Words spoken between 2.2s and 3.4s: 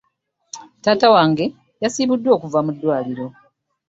okuva mu ddwaliro.